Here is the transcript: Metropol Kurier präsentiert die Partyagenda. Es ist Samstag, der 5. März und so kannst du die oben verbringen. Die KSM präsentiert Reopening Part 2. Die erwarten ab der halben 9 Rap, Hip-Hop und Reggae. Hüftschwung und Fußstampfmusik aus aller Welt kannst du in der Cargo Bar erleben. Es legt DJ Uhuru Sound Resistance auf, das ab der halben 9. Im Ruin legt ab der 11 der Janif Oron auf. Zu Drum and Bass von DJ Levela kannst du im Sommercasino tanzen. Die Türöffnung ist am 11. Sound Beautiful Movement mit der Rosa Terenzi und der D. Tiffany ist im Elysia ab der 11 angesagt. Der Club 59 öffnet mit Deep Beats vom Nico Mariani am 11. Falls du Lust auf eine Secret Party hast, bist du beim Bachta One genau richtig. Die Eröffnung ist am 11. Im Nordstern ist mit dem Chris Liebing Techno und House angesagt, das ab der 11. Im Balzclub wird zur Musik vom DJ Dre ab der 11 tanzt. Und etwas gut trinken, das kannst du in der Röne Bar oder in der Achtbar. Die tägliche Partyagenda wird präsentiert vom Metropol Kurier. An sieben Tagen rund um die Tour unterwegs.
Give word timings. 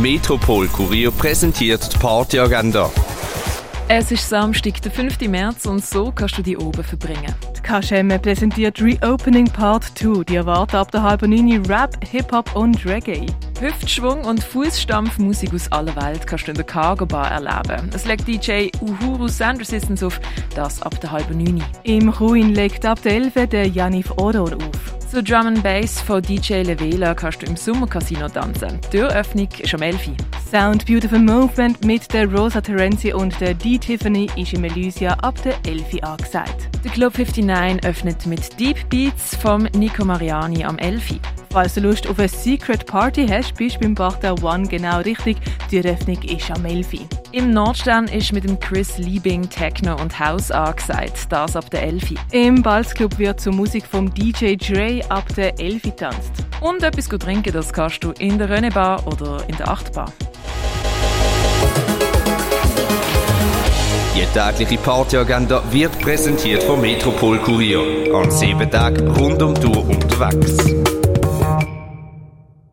Metropol 0.00 0.68
Kurier 0.68 1.10
präsentiert 1.10 1.92
die 1.92 1.98
Partyagenda. 1.98 2.88
Es 3.88 4.12
ist 4.12 4.28
Samstag, 4.28 4.80
der 4.82 4.92
5. 4.92 5.22
März 5.22 5.66
und 5.66 5.84
so 5.84 6.12
kannst 6.12 6.38
du 6.38 6.42
die 6.42 6.56
oben 6.56 6.84
verbringen. 6.84 7.34
Die 7.56 7.60
KSM 7.60 8.08
präsentiert 8.22 8.80
Reopening 8.80 9.46
Part 9.46 9.98
2. 9.98 10.22
Die 10.22 10.36
erwarten 10.36 10.76
ab 10.76 10.92
der 10.92 11.02
halben 11.02 11.30
9 11.30 11.66
Rap, 11.66 11.96
Hip-Hop 12.08 12.54
und 12.54 12.86
Reggae. 12.86 13.26
Hüftschwung 13.60 14.24
und 14.24 14.44
Fußstampfmusik 14.44 15.52
aus 15.52 15.72
aller 15.72 15.96
Welt 15.96 16.24
kannst 16.28 16.46
du 16.46 16.52
in 16.52 16.56
der 16.56 16.66
Cargo 16.66 17.04
Bar 17.04 17.32
erleben. 17.32 17.90
Es 17.92 18.04
legt 18.04 18.28
DJ 18.28 18.68
Uhuru 18.80 19.26
Sound 19.26 19.58
Resistance 19.58 20.06
auf, 20.06 20.20
das 20.54 20.80
ab 20.80 21.00
der 21.00 21.10
halben 21.10 21.38
9. 21.38 21.64
Im 21.82 22.08
Ruin 22.10 22.54
legt 22.54 22.86
ab 22.86 23.02
der 23.02 23.14
11 23.14 23.48
der 23.48 23.66
Janif 23.66 24.12
Oron 24.12 24.62
auf. 24.62 24.87
Zu 25.10 25.22
Drum 25.22 25.46
and 25.46 25.62
Bass 25.62 26.02
von 26.02 26.20
DJ 26.20 26.62
Levela 26.64 27.14
kannst 27.14 27.40
du 27.40 27.46
im 27.46 27.56
Sommercasino 27.56 28.28
tanzen. 28.28 28.78
Die 28.92 28.98
Türöffnung 28.98 29.48
ist 29.58 29.74
am 29.74 29.80
11. 29.80 30.10
Sound 30.50 30.84
Beautiful 30.84 31.18
Movement 31.18 31.82
mit 31.82 32.12
der 32.12 32.30
Rosa 32.30 32.60
Terenzi 32.60 33.14
und 33.14 33.40
der 33.40 33.54
D. 33.54 33.78
Tiffany 33.78 34.28
ist 34.36 34.52
im 34.52 34.64
Elysia 34.64 35.14
ab 35.22 35.40
der 35.42 35.54
11 35.66 36.02
angesagt. 36.02 36.68
Der 36.84 36.90
Club 36.90 37.16
59 37.16 37.84
öffnet 37.84 38.26
mit 38.26 38.60
Deep 38.60 38.76
Beats 38.90 39.34
vom 39.36 39.62
Nico 39.74 40.04
Mariani 40.04 40.62
am 40.62 40.76
11. 40.76 41.18
Falls 41.50 41.74
du 41.74 41.80
Lust 41.80 42.06
auf 42.06 42.18
eine 42.18 42.28
Secret 42.28 42.86
Party 42.86 43.26
hast, 43.26 43.54
bist 43.54 43.76
du 43.76 43.80
beim 43.80 43.94
Bachta 43.94 44.34
One 44.42 44.68
genau 44.68 45.00
richtig. 45.00 45.38
Die 45.70 45.78
Eröffnung 45.78 46.22
ist 46.22 46.50
am 46.50 46.64
11. 46.64 47.00
Im 47.32 47.50
Nordstern 47.52 48.06
ist 48.06 48.32
mit 48.32 48.44
dem 48.44 48.60
Chris 48.60 48.98
Liebing 48.98 49.48
Techno 49.48 49.96
und 49.96 50.18
House 50.18 50.50
angesagt, 50.50 51.26
das 51.30 51.56
ab 51.56 51.70
der 51.70 51.82
11. 51.84 52.14
Im 52.32 52.62
Balzclub 52.62 53.18
wird 53.18 53.40
zur 53.40 53.54
Musik 53.54 53.84
vom 53.86 54.12
DJ 54.12 54.56
Dre 54.56 55.00
ab 55.08 55.24
der 55.36 55.58
11 55.58 55.82
tanzt. 55.96 56.32
Und 56.60 56.82
etwas 56.82 57.08
gut 57.08 57.22
trinken, 57.22 57.52
das 57.52 57.72
kannst 57.72 58.04
du 58.04 58.12
in 58.12 58.38
der 58.38 58.50
Röne 58.50 58.70
Bar 58.70 59.06
oder 59.06 59.42
in 59.48 59.56
der 59.56 59.68
Achtbar. 59.68 60.12
Die 64.14 64.26
tägliche 64.38 64.78
Partyagenda 64.82 65.62
wird 65.70 65.98
präsentiert 66.00 66.62
vom 66.64 66.80
Metropol 66.80 67.38
Kurier. 67.38 68.12
An 68.12 68.30
sieben 68.30 68.68
Tagen 68.70 69.08
rund 69.12 69.40
um 69.40 69.54
die 69.54 69.60
Tour 69.60 69.88
unterwegs. 69.88 70.97